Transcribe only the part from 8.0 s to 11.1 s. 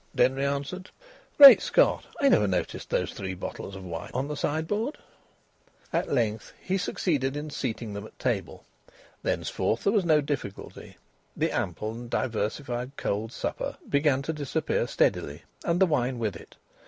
at the table. Thenceforward there was no difficulty.